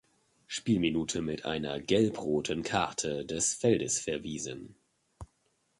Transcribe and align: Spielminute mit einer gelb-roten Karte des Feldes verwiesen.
Spielminute 0.47 1.21
mit 1.21 1.45
einer 1.45 1.79
gelb-roten 1.79 2.63
Karte 2.63 3.23
des 3.23 3.53
Feldes 3.53 3.99
verwiesen. 3.99 4.73